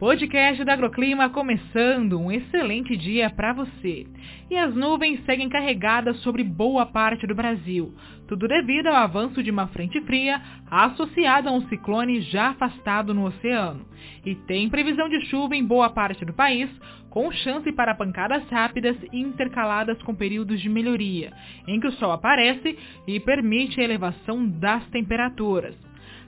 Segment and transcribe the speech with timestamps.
[0.00, 4.06] Podcast da Agroclima começando, um excelente dia para você.
[4.50, 7.92] E as nuvens seguem carregadas sobre boa parte do Brasil,
[8.26, 10.40] tudo devido ao avanço de uma frente fria
[10.70, 13.84] associada a um ciclone já afastado no oceano.
[14.24, 16.70] E tem previsão de chuva em boa parte do país,
[17.10, 21.30] com chance para pancadas rápidas intercaladas com períodos de melhoria,
[21.68, 22.74] em que o sol aparece
[23.06, 25.76] e permite a elevação das temperaturas.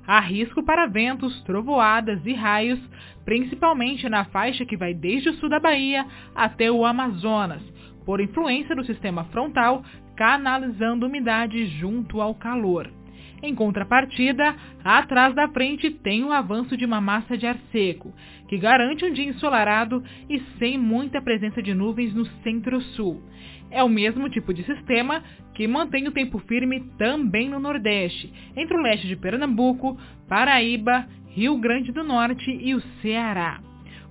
[0.07, 2.81] Há risco para ventos, trovoadas e raios,
[3.25, 7.63] principalmente na faixa que vai desde o sul da Bahia até o Amazonas,
[8.05, 9.83] por influência do sistema frontal
[10.17, 12.91] canalizando umidade junto ao calor.
[13.43, 18.15] Em contrapartida, atrás da frente tem o avanço de uma massa de ar seco,
[18.47, 23.21] que garante um dia ensolarado e sem muita presença de nuvens no centro-sul.
[23.69, 25.25] É o mesmo tipo de sistema
[25.55, 29.99] que mantém o tempo firme também no Nordeste, entre o leste de Pernambuco,
[30.29, 33.61] Paraíba, Rio Grande do Norte e o Ceará.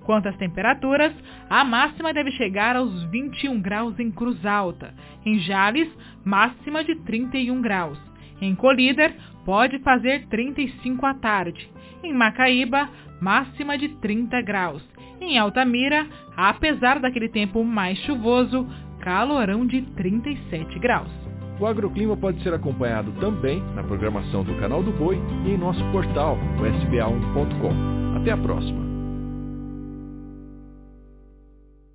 [0.04, 1.14] Quanto às temperaturas,
[1.48, 4.92] a máxima deve chegar aos 21 graus em Cruz Alta.
[5.24, 5.88] Em Jales,
[6.24, 8.11] máxima de 31 graus.
[8.42, 11.70] Em Colíder, pode fazer 35 à tarde.
[12.02, 12.88] Em Macaíba,
[13.20, 14.82] máxima de 30 graus.
[15.20, 18.66] Em Altamira, apesar daquele tempo mais chuvoso,
[18.98, 21.08] calorão de 37 graus.
[21.60, 25.84] O agroclima pode ser acompanhado também na programação do Canal do Boi e em nosso
[25.92, 28.18] portal, o sba1.com.
[28.18, 28.81] Até a próxima!